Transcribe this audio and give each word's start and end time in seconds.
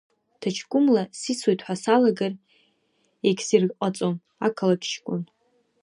Ҭаҷкәымла 0.39 1.03
сисуеит 1.19 1.59
ҳәа 1.65 1.75
салагар 1.83 2.33
егьсирҟаҵом, 3.27 4.15
ақалақь 4.45 4.87
ҷкәын… 4.93 5.23